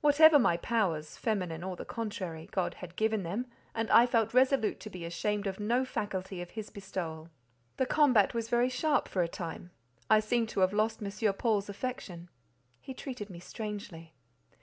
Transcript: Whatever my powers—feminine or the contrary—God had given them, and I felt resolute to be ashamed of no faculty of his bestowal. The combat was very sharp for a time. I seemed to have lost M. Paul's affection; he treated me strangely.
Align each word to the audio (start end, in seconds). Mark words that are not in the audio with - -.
Whatever 0.00 0.38
my 0.38 0.56
powers—feminine 0.56 1.62
or 1.62 1.76
the 1.76 1.84
contrary—God 1.84 2.72
had 2.80 2.96
given 2.96 3.22
them, 3.22 3.44
and 3.74 3.90
I 3.90 4.06
felt 4.06 4.32
resolute 4.32 4.80
to 4.80 4.88
be 4.88 5.04
ashamed 5.04 5.46
of 5.46 5.60
no 5.60 5.84
faculty 5.84 6.40
of 6.40 6.52
his 6.52 6.70
bestowal. 6.70 7.28
The 7.76 7.84
combat 7.84 8.32
was 8.32 8.48
very 8.48 8.70
sharp 8.70 9.08
for 9.08 9.20
a 9.20 9.28
time. 9.28 9.70
I 10.08 10.20
seemed 10.20 10.48
to 10.52 10.60
have 10.60 10.72
lost 10.72 11.02
M. 11.02 11.32
Paul's 11.34 11.68
affection; 11.68 12.30
he 12.80 12.94
treated 12.94 13.28
me 13.28 13.40
strangely. 13.40 14.14